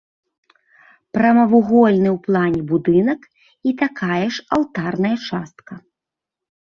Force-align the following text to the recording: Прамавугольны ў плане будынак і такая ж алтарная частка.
Прамавугольны 1.17 2.09
ў 2.13 2.15
плане 2.29 2.61
будынак 2.71 3.21
і 3.73 3.77
такая 3.85 4.25
ж 4.33 4.49
алтарная 4.59 5.17
частка. 5.29 5.73